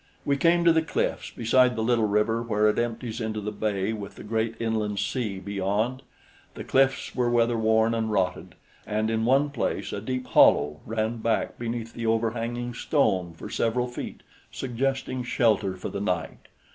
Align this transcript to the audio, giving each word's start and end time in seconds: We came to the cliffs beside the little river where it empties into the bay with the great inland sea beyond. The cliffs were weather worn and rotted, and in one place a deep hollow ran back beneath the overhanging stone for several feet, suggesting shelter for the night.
We 0.25 0.35
came 0.35 0.65
to 0.65 0.73
the 0.73 0.81
cliffs 0.81 1.29
beside 1.29 1.75
the 1.75 1.83
little 1.83 2.07
river 2.07 2.41
where 2.41 2.67
it 2.67 2.79
empties 2.79 3.21
into 3.21 3.39
the 3.39 3.51
bay 3.51 3.93
with 3.93 4.15
the 4.15 4.23
great 4.23 4.55
inland 4.59 4.97
sea 4.97 5.37
beyond. 5.37 6.01
The 6.55 6.63
cliffs 6.63 7.13
were 7.13 7.29
weather 7.29 7.55
worn 7.55 7.93
and 7.93 8.11
rotted, 8.11 8.55
and 8.87 9.11
in 9.11 9.25
one 9.25 9.51
place 9.51 9.93
a 9.93 10.01
deep 10.01 10.25
hollow 10.25 10.79
ran 10.87 11.17
back 11.17 11.59
beneath 11.59 11.93
the 11.93 12.07
overhanging 12.07 12.73
stone 12.73 13.35
for 13.35 13.47
several 13.51 13.87
feet, 13.87 14.21
suggesting 14.51 15.21
shelter 15.21 15.75
for 15.75 15.89
the 15.89 16.01
night. 16.01 16.47